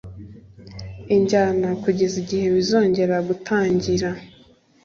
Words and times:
injyana. 1.15 1.69
kugeza 1.83 2.15
igihe 2.23 2.45
bizongera 2.55 3.15
gutangira 3.27 4.09